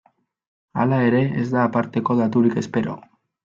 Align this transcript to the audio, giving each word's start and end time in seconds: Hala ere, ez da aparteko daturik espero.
Hala 0.83 1.01
ere, 1.11 1.21
ez 1.43 1.47
da 1.51 1.67
aparteko 1.67 2.19
daturik 2.23 2.61
espero. 2.67 3.01